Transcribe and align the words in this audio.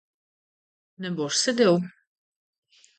Ne 1.05 1.13
boš 1.21 1.37
sedel? 1.43 1.81